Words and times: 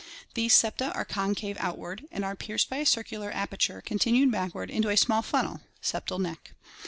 These 0.33 0.55
septa 0.55 0.91
are 0.95 1.05
concave 1.05 1.57
outward 1.59 2.07
and 2.11 2.25
are 2.25 2.35
pierced 2.35 2.71
by 2.71 2.77
a 2.77 2.87
circular 2.87 3.31
aperture 3.31 3.83
con 3.85 3.99
tinued 3.99 4.31
backward 4.31 4.71
into 4.71 4.89
a 4.89 4.97
small 4.97 5.21
funnel 5.21 5.61
(septal 5.79 6.19
neck). 6.19 6.55